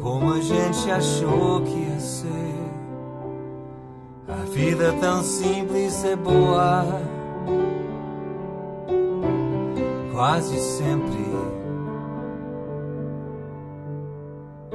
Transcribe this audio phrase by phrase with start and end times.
[0.00, 2.38] como a gente achou que ia ser.
[4.28, 6.84] A vida tão simples e boa,
[10.12, 11.30] quase sempre.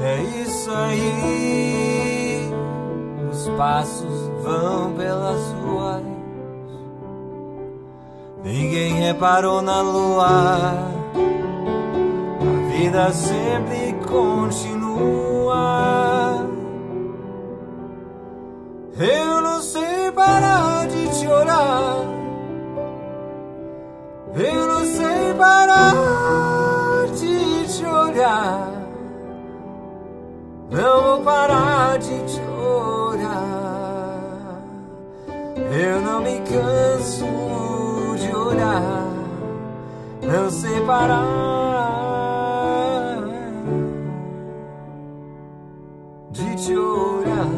[0.00, 2.50] É isso aí,
[3.30, 6.02] os passos vão pelas ruas.
[8.44, 10.98] Ninguém reparou na lua
[12.78, 14.77] vida sempre continua.
[19.00, 21.96] Eu não sei parar de te olhar.
[24.34, 28.72] Eu não sei parar de te olhar.
[30.68, 33.38] Não vou parar de te olhar.
[35.80, 37.24] Eu não me canso
[38.16, 39.06] de olhar.
[40.22, 41.67] Não sei parar.
[46.34, 47.48] Chorar.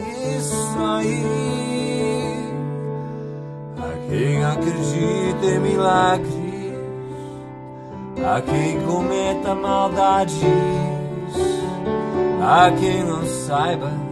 [0.00, 1.24] É isso aí.
[3.78, 6.34] A quem acredita em milagres,
[8.24, 10.42] a quem cometa maldades,
[12.42, 14.07] a quem não saiba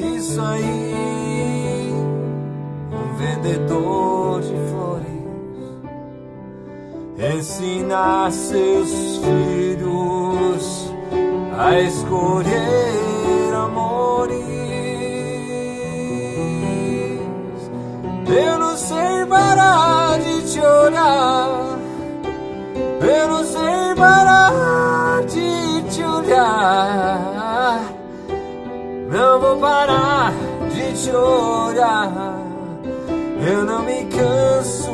[0.00, 1.92] isso aí,
[2.92, 5.10] um vendedor de flores
[7.36, 10.94] ensina seus filhos
[11.58, 14.40] a escolher amores.
[18.26, 21.78] Eu não sei parar de te olhar,
[23.02, 26.59] eu não sei parar de te olhar.
[29.20, 30.32] Não vou parar
[30.72, 32.10] de te olhar.
[33.46, 34.89] Eu não me canso